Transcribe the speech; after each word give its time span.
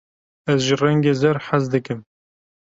Ez 0.51 0.61
ji 0.67 0.75
rengê 0.81 1.13
zer 1.21 1.37
hez 1.45 1.65
dikim. 1.71 2.01